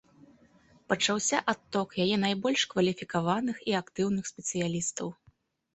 Пачаўся 0.93 1.41
адток 1.53 1.93
яе 2.07 2.17
найбольш 2.25 2.61
кваліфікаваных 2.73 3.57
і 3.71 3.81
актыўных 3.83 4.23
спецыялістаў. 4.33 5.07